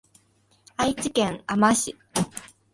[0.77, 1.95] 愛知県あま市